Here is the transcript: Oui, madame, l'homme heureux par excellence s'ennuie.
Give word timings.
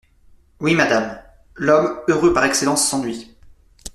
Oui, 0.59 0.73
madame, 0.73 1.19
l'homme 1.55 2.01
heureux 2.07 2.33
par 2.33 2.45
excellence 2.45 2.87
s'ennuie. 2.89 3.37